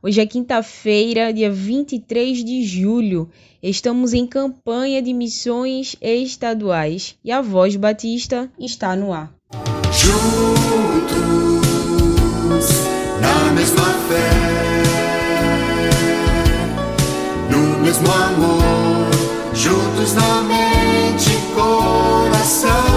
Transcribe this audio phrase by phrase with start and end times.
[0.00, 3.28] Hoje é quinta-feira, dia 23 de julho.
[3.60, 9.34] Estamos em campanha de missões estaduais e a Voz Batista está no ar.
[9.90, 10.28] Juntos,
[13.20, 14.30] na mesma fé,
[17.50, 19.10] no mesmo amor,
[19.52, 22.87] juntos na mente e coração.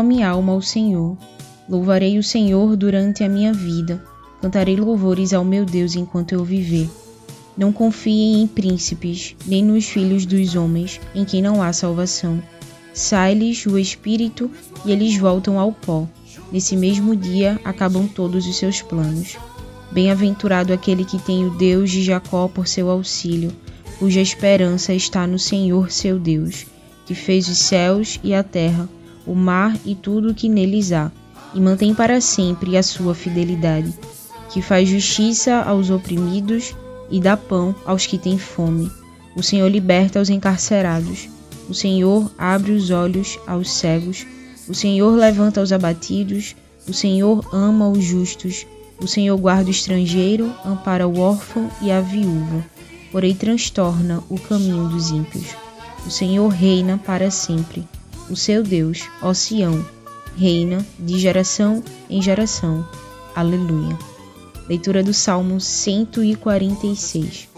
[0.00, 1.16] Ó minha alma, ao Senhor.
[1.68, 4.02] Louvarei o Senhor durante a minha vida.
[4.40, 6.90] Cantarei louvores ao meu Deus enquanto eu viver.
[7.56, 12.42] Não confiem em príncipes, nem nos filhos dos homens, em quem não há salvação.
[12.94, 14.50] Sai-lhes o espírito
[14.84, 16.08] e eles voltam ao pó.
[16.50, 19.36] Nesse mesmo dia acabam todos os seus planos.
[19.92, 23.52] Bem-aventurado aquele que tem o Deus de Jacó por seu auxílio,
[23.98, 26.66] cuja esperança está no Senhor seu Deus,
[27.06, 28.88] que fez os céus e a terra
[29.30, 31.12] o mar e tudo o que neles há,
[31.54, 33.94] e mantém para sempre a sua fidelidade,
[34.52, 36.74] que faz justiça aos oprimidos
[37.08, 38.90] e dá pão aos que têm fome.
[39.36, 41.28] O Senhor liberta os encarcerados.
[41.68, 44.26] O Senhor abre os olhos aos cegos.
[44.68, 46.56] O Senhor levanta os abatidos.
[46.88, 48.66] O Senhor ama os justos.
[49.00, 52.64] O Senhor guarda o estrangeiro, ampara o órfão e a viúva,
[53.12, 55.54] porém transtorna o caminho dos ímpios.
[56.04, 57.86] O Senhor reina para sempre
[58.30, 59.84] o seu Deus, ó Sião,
[60.36, 62.88] reina de geração em geração.
[63.34, 63.98] Aleluia.
[64.68, 67.49] Leitura do Salmo 146.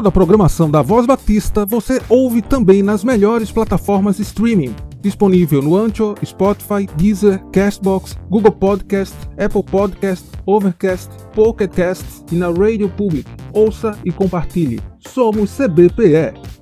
[0.00, 4.74] Toda a programação da Voz Batista você ouve também nas melhores plataformas streaming.
[5.02, 12.46] Disponível no Ancho, Spotify, Deezer, Castbox, Google Podcast, Apple Podcast, Overcast, Pocket Cast e na
[12.46, 13.28] Radio Public.
[13.52, 14.80] Ouça e compartilhe.
[15.00, 16.59] Somos CBPE.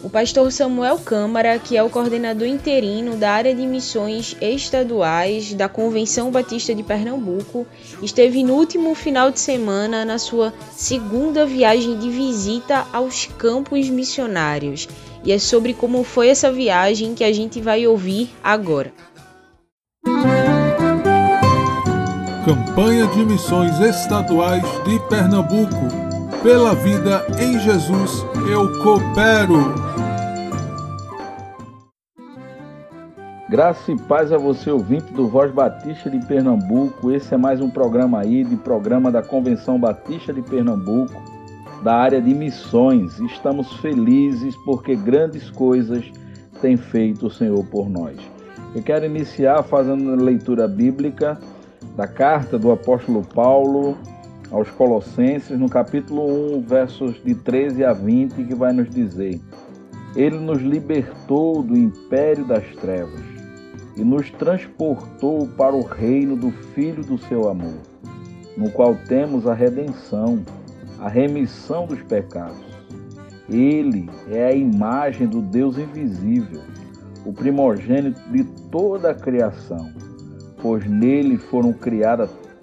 [0.00, 5.68] O pastor Samuel Câmara, que é o coordenador interino da área de missões estaduais da
[5.68, 7.66] Convenção Batista de Pernambuco,
[8.00, 14.88] esteve no último final de semana na sua segunda viagem de visita aos campos missionários.
[15.24, 18.92] E é sobre como foi essa viagem que a gente vai ouvir agora.
[22.44, 26.07] Campanha de Missões Estaduais de Pernambuco.
[26.42, 29.74] Pela vida em Jesus, eu coopero.
[33.48, 37.10] Graça e paz a você, ouvinte do Voz Batista de Pernambuco.
[37.10, 41.20] Esse é mais um programa aí, de programa da Convenção Batista de Pernambuco,
[41.82, 43.18] da área de missões.
[43.18, 46.04] Estamos felizes porque grandes coisas
[46.60, 48.16] tem feito o Senhor por nós.
[48.76, 51.36] Eu quero iniciar fazendo a leitura bíblica
[51.96, 53.98] da carta do apóstolo Paulo
[54.50, 59.40] aos Colossenses, no capítulo 1, versos de 13 a 20, que vai nos dizer:
[60.16, 63.20] Ele nos libertou do império das trevas
[63.96, 67.78] e nos transportou para o reino do Filho do seu amor,
[68.56, 70.42] no qual temos a redenção,
[70.98, 72.68] a remissão dos pecados.
[73.50, 76.60] Ele é a imagem do Deus invisível,
[77.24, 79.90] o primogênito de toda a criação,
[80.60, 82.30] pois nele foram criadas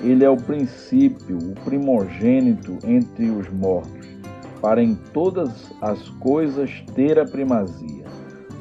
[0.00, 4.06] Ele é o princípio, o primogênito entre os mortos,
[4.60, 8.06] para em todas as coisas ter a primazia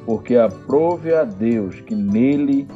[0.06, 2.68] porque aprove a Deus que nele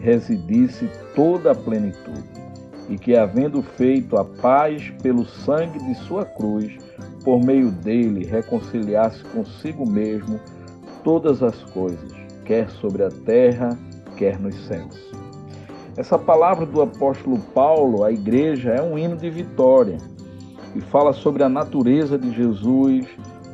[0.00, 2.44] residisse toda a plenitude,
[2.90, 6.76] e que, havendo feito a paz pelo sangue de sua cruz,
[7.24, 10.38] por meio dele reconciliasse consigo mesmo
[11.02, 12.12] todas as coisas,
[12.44, 13.78] quer sobre a terra,
[14.16, 15.23] quer nos céus.
[15.96, 19.96] Essa palavra do apóstolo Paulo à igreja é um hino de vitória
[20.74, 23.06] e fala sobre a natureza de Jesus,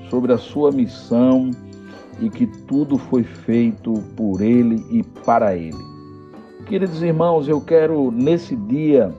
[0.09, 1.51] sobre a sua missão
[2.19, 5.77] e que tudo foi feito por Ele e para Ele.
[6.65, 9.13] Queridos irmãos, eu quero nesse dia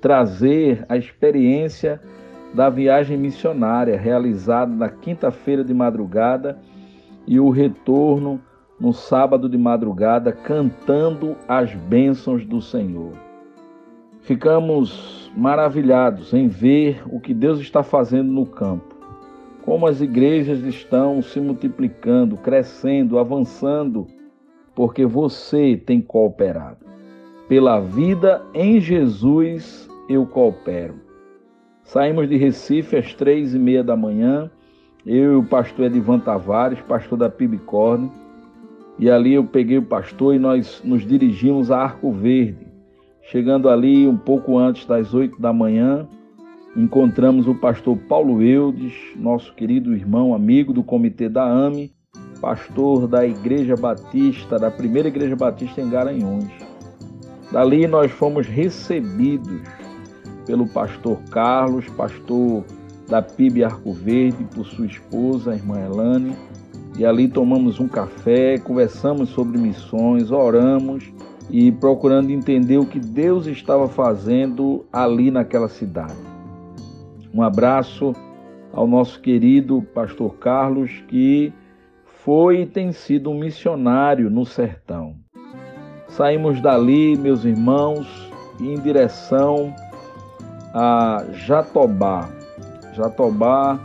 [0.00, 2.00] trazer a experiência
[2.52, 6.58] da viagem missionária realizada na quinta-feira de madrugada
[7.28, 8.40] e o retorno
[8.80, 13.12] no sábado de madrugada cantando as bênçãos do Senhor.
[14.20, 18.98] Ficamos maravilhados em ver o que Deus está fazendo no campo
[19.68, 24.06] como as igrejas estão se multiplicando, crescendo, avançando,
[24.74, 26.86] porque você tem cooperado.
[27.46, 30.94] Pela vida em Jesus eu coopero.
[31.82, 34.50] Saímos de Recife às três e meia da manhã,
[35.04, 38.10] eu e o pastor Edivan Tavares, pastor da Pibicórnio,
[38.98, 42.66] e ali eu peguei o pastor e nós nos dirigimos a Arco Verde.
[43.30, 46.08] Chegando ali um pouco antes das oito da manhã,
[46.76, 51.92] encontramos o pastor Paulo Eudes, nosso querido irmão, amigo do comitê da AME,
[52.40, 56.50] pastor da Igreja Batista, da primeira Igreja Batista em Garanhuns.
[57.52, 59.60] Dali nós fomos recebidos
[60.46, 62.64] pelo pastor Carlos, pastor
[63.08, 66.36] da PIB Arco Verde, por sua esposa, a irmã Elane,
[66.98, 71.04] e ali tomamos um café, conversamos sobre missões, oramos
[71.48, 76.16] e procurando entender o que Deus estava fazendo ali naquela cidade.
[77.32, 78.12] Um abraço
[78.72, 81.52] ao nosso querido pastor Carlos, que
[82.24, 85.14] foi e tem sido um missionário no sertão.
[86.08, 88.08] Saímos dali, meus irmãos,
[88.60, 89.72] em direção
[90.74, 92.28] a Jatobá.
[92.92, 93.78] Jatobá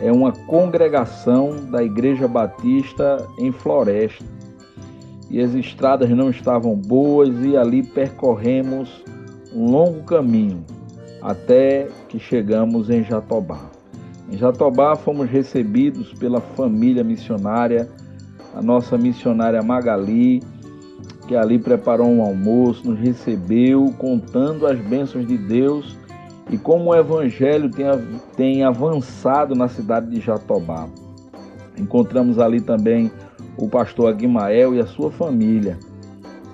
[0.00, 4.24] é uma congregação da Igreja Batista em Floresta.
[5.30, 9.04] E as estradas não estavam boas e ali percorremos
[9.52, 10.64] um longo caminho
[11.20, 13.58] até que chegamos em Jatobá.
[14.30, 17.88] Em Jatobá fomos recebidos pela família missionária,
[18.54, 20.42] a nossa missionária Magali,
[21.26, 25.97] que ali preparou um almoço, nos recebeu contando as bênçãos de Deus
[26.50, 27.86] e como o evangelho tem,
[28.36, 30.88] tem avançado na cidade de Jatobá.
[31.76, 33.10] Encontramos ali também
[33.56, 35.78] o pastor Aguimael e a sua família,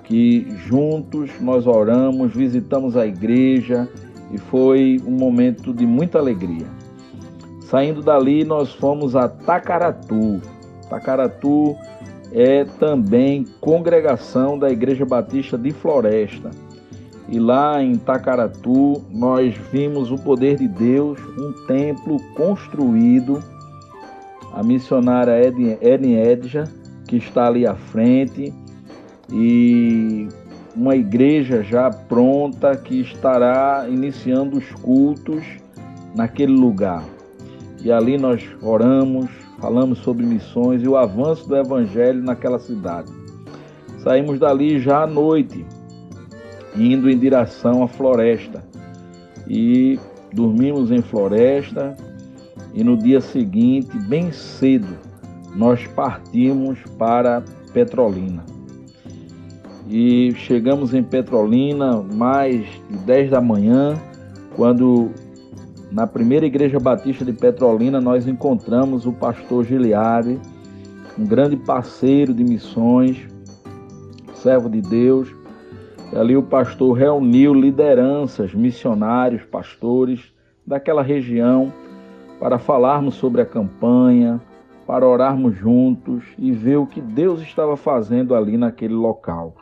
[0.03, 3.87] que juntos nós oramos, visitamos a igreja
[4.31, 6.67] e foi um momento de muita alegria.
[7.61, 10.41] Saindo dali, nós fomos a Tacaratu.
[10.89, 11.75] Tacaratu
[12.31, 16.51] é também congregação da Igreja Batista de Floresta.
[17.27, 23.41] E lá em Tacaratu nós vimos o poder de Deus, um templo construído.
[24.53, 25.33] A missionária
[25.81, 26.63] Eden Edja,
[27.07, 28.53] que está ali à frente,
[29.31, 30.27] e
[30.75, 35.43] uma igreja já pronta que estará iniciando os cultos
[36.15, 37.03] naquele lugar.
[37.83, 43.11] E ali nós oramos, falamos sobre missões e o avanço do evangelho naquela cidade.
[43.99, 45.65] Saímos dali já à noite,
[46.75, 48.63] indo em direção à floresta.
[49.47, 49.99] E
[50.33, 51.95] dormimos em floresta
[52.73, 54.97] e no dia seguinte, bem cedo,
[55.55, 57.41] nós partimos para
[57.73, 58.43] Petrolina.
[59.87, 63.95] E chegamos em Petrolina mais de 10 da manhã,
[64.55, 65.11] quando
[65.91, 70.37] na primeira igreja batista de Petrolina nós encontramos o pastor Giliade,
[71.17, 73.25] um grande parceiro de missões,
[74.33, 75.33] servo de Deus.
[76.13, 80.33] Ali o pastor reuniu lideranças, missionários, pastores
[80.65, 81.73] daquela região
[82.39, 84.41] para falarmos sobre a campanha,
[84.85, 89.55] para orarmos juntos e ver o que Deus estava fazendo ali naquele local.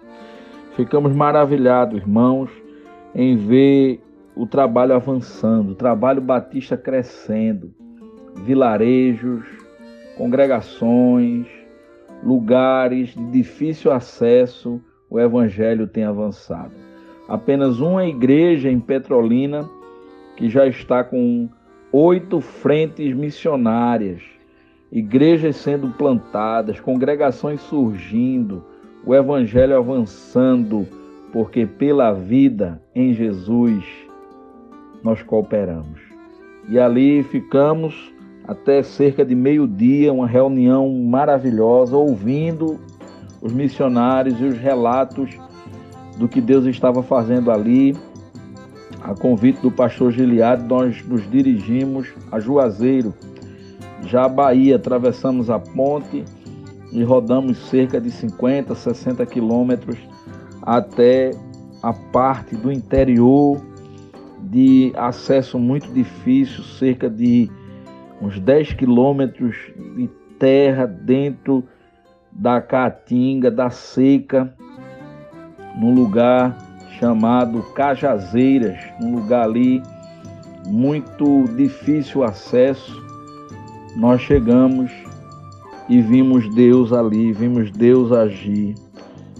[0.76, 2.50] Ficamos maravilhados, irmãos,
[3.16, 4.02] em ver
[4.36, 7.74] o trabalho avançando, o trabalho batista crescendo,
[8.44, 9.46] vilarejos,
[10.18, 11.48] congregações,
[12.24, 14.82] lugares de difícil acesso,
[15.14, 16.72] o evangelho tem avançado.
[17.30, 19.70] Apenas uma igreja em Petrolina
[20.36, 21.48] que já está com
[21.92, 24.24] oito frentes missionárias,
[24.92, 28.66] igrejas sendo plantadas, congregações surgindo,
[29.06, 30.88] o evangelho avançando,
[31.32, 33.86] porque pela vida em Jesus
[35.04, 36.02] nós cooperamos.
[36.68, 38.12] E ali ficamos
[38.48, 42.80] até cerca de meio-dia, uma reunião maravilhosa, ouvindo
[43.44, 45.38] os missionários e os relatos
[46.18, 47.94] do que Deus estava fazendo ali.
[49.02, 53.14] A convite do pastor Giliade, nós nos dirigimos a Juazeiro,
[54.06, 56.24] já a Bahia, atravessamos a ponte
[56.90, 59.98] e rodamos cerca de 50, 60 quilômetros
[60.62, 61.32] até
[61.82, 63.62] a parte do interior
[64.42, 67.52] de acesso muito difícil, cerca de
[68.22, 69.56] uns 10 quilômetros
[69.98, 71.66] de terra dentro
[72.36, 74.54] da Caatinga, da seca,
[75.76, 76.58] num lugar
[77.00, 79.82] chamado Cajazeiras, num lugar ali
[80.68, 83.02] muito difícil acesso.
[83.96, 84.92] Nós chegamos
[85.90, 88.76] e vimos Deus ali, vimos Deus agir.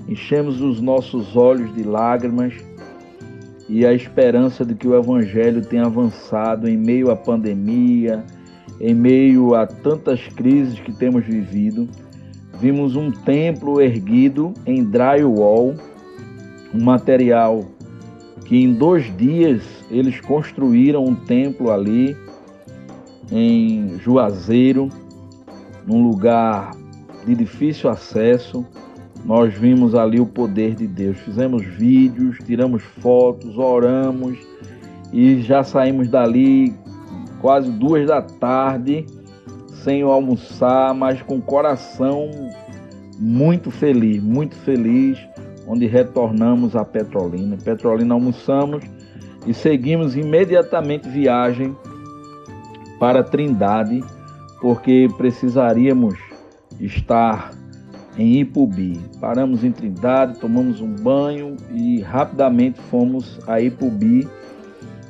[0.08, 2.54] Enchemos os nossos olhos de lágrimas
[3.70, 8.24] e a esperança de que o Evangelho tenha avançado em meio à pandemia,
[8.80, 11.88] em meio a tantas crises que temos vivido.
[12.64, 15.76] Vimos um templo erguido em drywall,
[16.74, 17.66] um material
[18.46, 22.16] que em dois dias eles construíram um templo ali
[23.30, 24.88] em Juazeiro,
[25.86, 26.72] num lugar
[27.26, 28.66] de difícil acesso
[29.26, 31.18] nós vimos ali o poder de Deus.
[31.18, 34.38] Fizemos vídeos, tiramos fotos, oramos
[35.12, 36.74] e já saímos dali
[37.42, 39.06] quase duas da tarde,
[39.84, 42.30] sem almoçar, mas com o coração
[43.20, 45.18] muito feliz, muito feliz,
[45.68, 47.58] onde retornamos a Petrolina.
[47.58, 48.84] Petrolina almoçamos
[49.46, 51.76] e seguimos imediatamente viagem
[53.00, 54.04] para Trindade,
[54.62, 56.16] porque precisaríamos
[56.80, 57.52] estar
[58.18, 59.00] em Ipubi.
[59.20, 64.28] Paramos em Trindade, tomamos um banho e rapidamente fomos a Ipubi.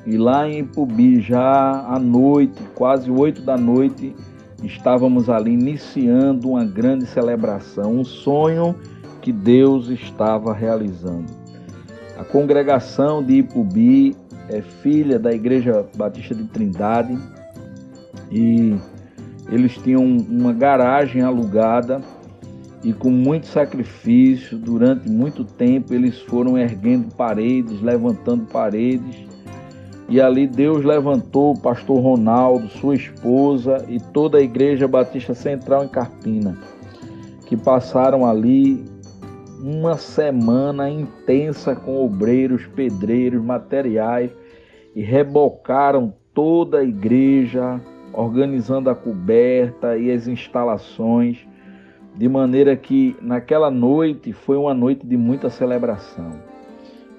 [0.06, 4.15] E lá em Ipubi, já à noite, quase oito da noite,
[4.63, 8.76] estávamos ali iniciando uma grande celebração, um sonho
[9.21, 11.32] que Deus estava realizando.
[12.17, 14.15] A congregação de Ipubi
[14.49, 17.17] é filha da Igreja Batista de Trindade
[18.32, 18.76] e
[19.49, 22.02] eles tinham uma garagem alugada
[22.84, 29.26] e com muito sacrifício, durante muito tempo, eles foram erguendo paredes, levantando paredes.
[30.09, 35.85] E ali Deus levantou o pastor Ronaldo, sua esposa e toda a Igreja Batista Central
[35.85, 36.57] em Carpina,
[37.45, 38.83] que passaram ali
[39.63, 44.29] uma semana intensa com obreiros, pedreiros, materiais
[44.93, 47.79] e rebocaram toda a igreja,
[48.11, 51.47] organizando a coberta e as instalações,
[52.15, 56.31] de maneira que naquela noite foi uma noite de muita celebração.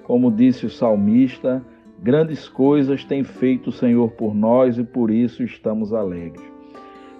[0.03, 1.63] Como disse o salmista,
[2.01, 6.45] grandes coisas tem feito o Senhor por nós e por isso estamos alegres.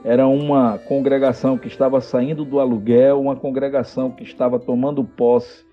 [0.04, 5.66] Era uma congregação que estava saindo do aluguel, uma congregação que estava tomando posse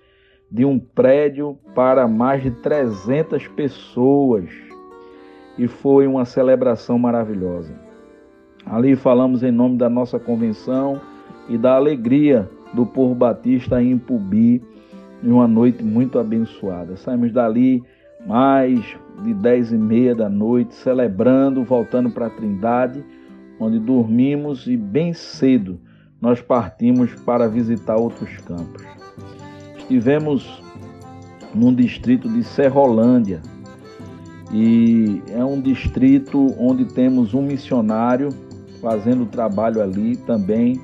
[0.49, 4.49] de um prédio para mais de 300 pessoas.
[5.57, 7.73] E foi uma celebração maravilhosa.
[8.65, 10.99] Ali falamos em nome da nossa convenção
[11.47, 14.63] e da alegria do povo batista em Pubi,
[15.23, 16.97] em uma noite muito abençoada.
[16.97, 17.83] Saímos dali
[18.25, 18.83] mais
[19.23, 23.03] de dez e meia da noite, celebrando, voltando para a Trindade
[23.59, 25.79] onde dormimos e bem cedo
[26.21, 28.83] nós partimos para visitar outros campos.
[29.77, 30.61] Estivemos
[31.53, 33.41] num distrito de Serrolândia
[34.51, 38.29] e é um distrito onde temos um missionário
[38.81, 40.79] fazendo trabalho ali também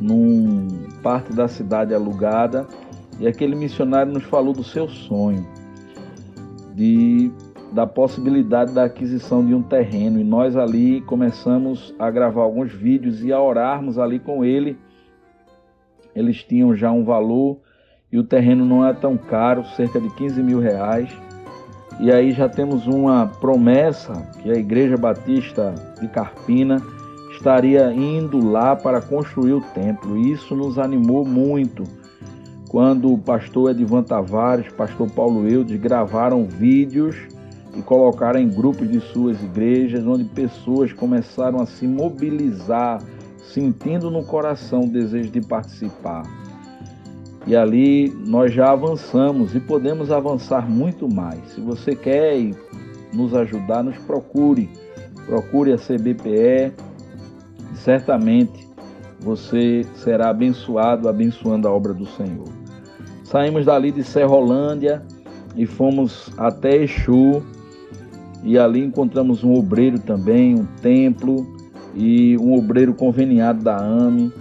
[0.00, 0.68] num
[1.02, 2.66] parte da cidade alugada
[3.20, 5.46] e aquele missionário nos falou do seu sonho
[6.76, 7.32] de
[7.72, 13.24] da possibilidade da aquisição de um terreno e nós ali começamos a gravar alguns vídeos
[13.24, 14.78] e a orarmos ali com ele.
[16.14, 17.58] Eles tinham já um valor
[18.12, 21.10] e o terreno não é tão caro, cerca de 15 mil reais.
[21.98, 26.80] E aí já temos uma promessa que a Igreja Batista de Carpina
[27.32, 30.16] estaria indo lá para construir o templo.
[30.16, 31.84] E isso nos animou muito
[32.68, 37.16] quando o pastor Edvan Tavares, pastor Paulo Eudes gravaram vídeos
[37.76, 43.02] e colocaram em grupos de suas igrejas, onde pessoas começaram a se mobilizar,
[43.52, 46.22] sentindo no coração o desejo de participar.
[47.46, 51.40] E ali nós já avançamos e podemos avançar muito mais.
[51.52, 52.50] Se você quer
[53.12, 54.68] nos ajudar, nos procure.
[55.26, 56.72] Procure a CBPE.
[57.76, 58.65] Certamente
[59.20, 62.48] você será abençoado, abençoando a obra do Senhor.
[63.24, 65.02] Saímos dali de Serrolândia
[65.56, 67.42] e fomos até Exu,
[68.42, 71.46] e ali encontramos um obreiro também, um templo
[71.94, 74.32] e um obreiro conveniado da AME.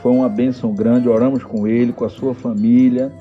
[0.00, 3.12] Foi uma bênção grande, oramos com ele, com a sua família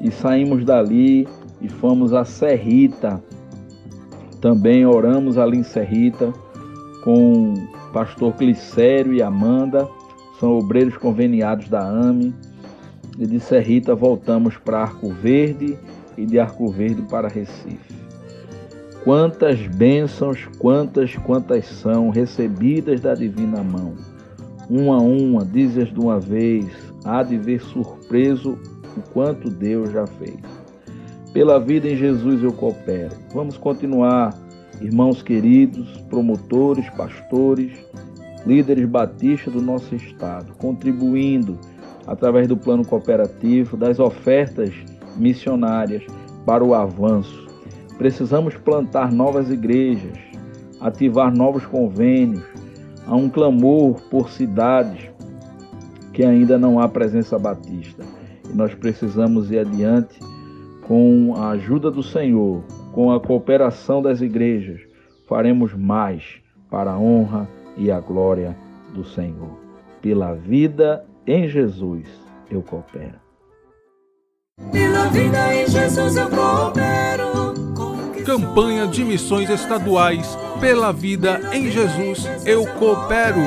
[0.00, 1.28] e saímos dali
[1.60, 3.22] e fomos a Serrita.
[4.40, 6.32] Também oramos ali em Serrita
[7.02, 9.88] com o pastor Glicério e Amanda,
[10.38, 12.34] são obreiros conveniados da AME.
[13.18, 15.78] E de Serrita voltamos para Arco Verde
[16.18, 17.94] e de Arco Verde para Recife.
[19.04, 23.94] Quantas bênçãos, quantas, quantas são recebidas da divina mão.
[24.68, 26.66] Uma a uma, dizes de uma vez,
[27.04, 28.58] há de ver surpreso
[28.96, 30.36] o quanto Deus já fez.
[31.32, 33.14] Pela vida em Jesus eu coopero.
[33.32, 34.36] Vamos continuar,
[34.80, 37.72] irmãos queridos, promotores, pastores,
[38.46, 41.58] líderes batistas do nosso estado, contribuindo
[42.06, 44.72] através do plano cooperativo, das ofertas
[45.16, 46.04] missionárias
[46.44, 47.46] para o avanço
[47.98, 50.18] Precisamos plantar novas igrejas,
[50.80, 52.44] ativar novos convênios.
[53.06, 55.10] Há um clamor por cidades
[56.12, 58.04] que ainda não há presença batista.
[58.50, 60.18] E nós precisamos ir adiante
[60.86, 64.82] com a ajuda do Senhor, com a cooperação das igrejas.
[65.26, 66.22] Faremos mais
[66.70, 68.56] para a honra e a glória
[68.94, 69.58] do Senhor.
[70.00, 72.06] Pela vida em Jesus
[72.50, 73.20] eu coopero.
[74.72, 77.06] Pela vida em Jesus eu coopero.
[78.26, 83.38] Campanha de Missões Estaduais Pela Vida em Jesus Eu Coopero.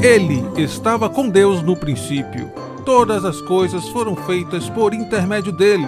[0.00, 2.50] Ele estava com Deus no princípio.
[2.86, 5.86] Todas as coisas foram feitas por intermédio dele.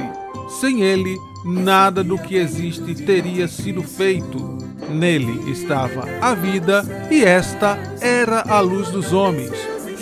[0.60, 4.63] Sem ele, nada do que existe teria sido feito.
[4.88, 9.52] Nele estava a vida e esta era a luz dos homens.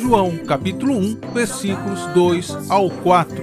[0.01, 3.37] João capítulo 1, versículos 2 ao 4.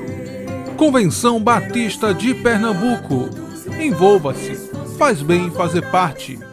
[0.76, 3.30] Convenção Batista de Pernambuco.
[3.80, 4.70] Envolva-se.
[4.98, 6.49] Faz bem fazer parte.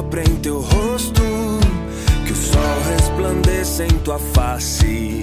[0.00, 1.20] Sopre em teu rosto
[2.90, 5.22] resplandeça em tua face,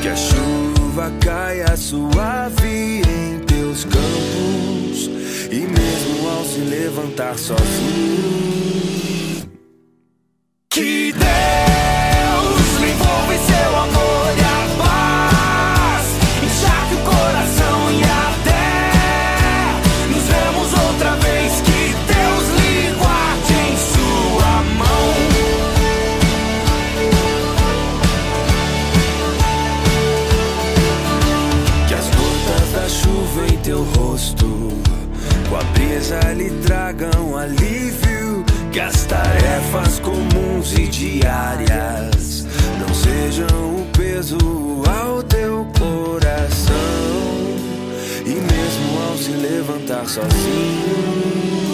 [0.00, 5.10] que a chuva caia suave em teus campos,
[5.50, 8.30] e mesmo ao se levantar sozinho,
[10.70, 11.63] que Deus
[36.64, 38.44] tragam alívio.
[38.72, 42.44] Que as tarefas comuns e diárias
[42.80, 44.36] não sejam um peso
[45.00, 46.74] ao teu coração.
[48.26, 51.73] E mesmo ao se levantar sozinho